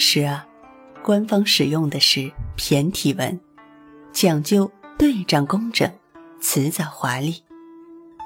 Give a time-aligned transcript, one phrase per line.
[0.00, 0.46] 是啊，
[1.02, 3.38] 官方使用的是骈体文，
[4.12, 5.92] 讲究对仗工整，
[6.40, 7.42] 辞藻华丽，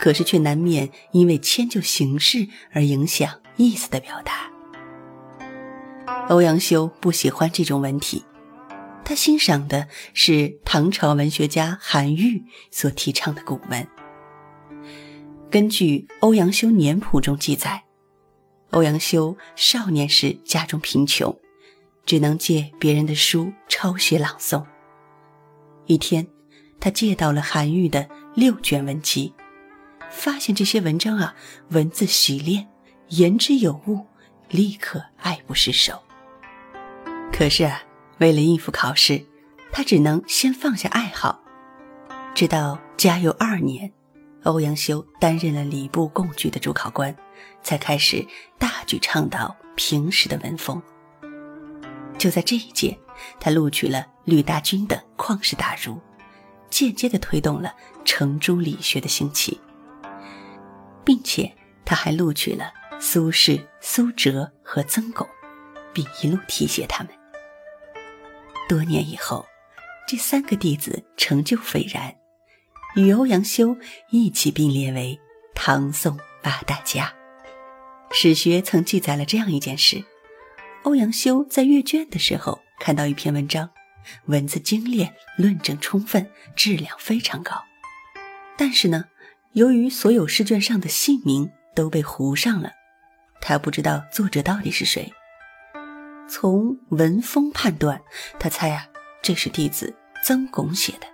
[0.00, 4.50] 可是却难免因为迁就形式而影响意思的表达。
[6.28, 8.24] 欧阳修不喜欢这种文体，
[9.04, 12.42] 他欣赏的是唐朝文学家韩愈
[12.72, 13.86] 所提倡的古文。
[15.48, 17.84] 根据《欧阳修年谱》中记载。
[18.72, 21.36] 欧阳修少年时家中贫穷，
[22.04, 24.64] 只能借别人的书抄写朗诵。
[25.86, 26.26] 一天，
[26.78, 29.32] 他借到了韩愈的六卷文集，
[30.10, 31.34] 发现这些文章啊，
[31.70, 32.68] 文字洗练，
[33.08, 34.06] 言之有物，
[34.48, 36.00] 立刻爱不释手。
[37.32, 37.82] 可是啊，
[38.18, 39.24] 为了应付考试，
[39.72, 41.42] 他只能先放下爱好。
[42.34, 43.92] 直到嘉佑二年。
[44.44, 47.14] 欧阳修担任了礼部贡举的主考官，
[47.62, 48.26] 才开始
[48.58, 50.80] 大举倡导平时的文风。
[52.20, 52.98] 就在这一届，
[53.40, 55.98] 他录取了吕大钧等旷世大儒，
[56.68, 59.58] 间接的推动了程朱理学的兴起，
[61.02, 61.50] 并且
[61.82, 65.26] 他还录取了苏轼、苏辙和曾巩，
[65.94, 67.12] 并一路提携他们。
[68.68, 69.46] 多年以后，
[70.06, 72.14] 这三个弟子成就斐然。
[72.96, 73.74] 与欧阳修
[74.10, 75.18] 一起并列为
[75.54, 77.10] 唐宋八大家。
[78.10, 80.04] 史学曾记载了这样一件事：
[80.82, 83.68] 欧阳修在阅卷的时候看到一篇文章，
[84.26, 87.62] 文字精炼，论证充分，质量非常高。
[88.56, 89.04] 但是呢，
[89.52, 92.72] 由于所有试卷上的姓名都被糊上了，
[93.42, 95.12] 他不知道作者到底是谁。
[96.28, 98.00] 从文风判断，
[98.38, 98.86] 他猜啊，
[99.20, 99.94] 这是弟子
[100.24, 101.06] 曾巩写的。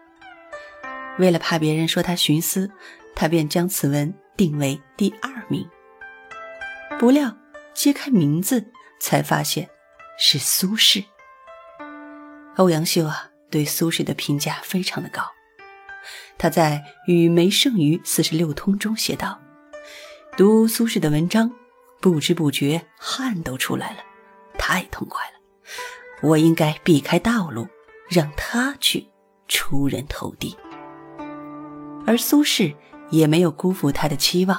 [1.19, 2.71] 为了怕别人说他徇私，
[3.17, 5.69] 他便将此文定为第二名。
[6.99, 7.37] 不料
[7.75, 9.69] 揭开名字，才发现
[10.19, 11.05] 是苏轼。
[12.57, 15.23] 欧阳修啊，对苏轼的评价非常的高。
[16.39, 16.83] 他在
[17.13, 19.41] 《与梅圣于四十六通》中写道
[20.37, 21.51] ：“读苏轼的文章，
[22.01, 23.99] 不知不觉汗都出来了，
[24.59, 25.33] 太痛快了。
[26.23, 27.67] 我应该避开道路，
[28.09, 29.07] 让他去
[29.49, 30.57] 出人头地。”
[32.07, 32.75] 而苏轼
[33.11, 34.59] 也没有辜负他的期望，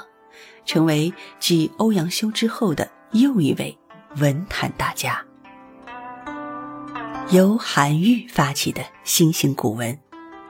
[0.66, 3.78] 成为继欧阳修之后的又一位
[4.20, 5.24] 文坛大家。
[7.30, 9.98] 由韩愈发起的新型古文，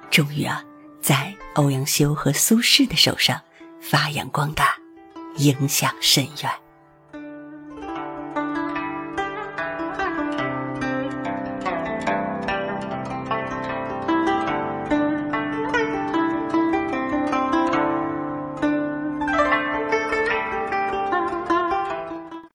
[0.09, 0.63] 终于啊，
[1.01, 3.41] 在欧阳修和苏轼的手上
[3.81, 4.75] 发扬光大，
[5.37, 6.66] 影响深远。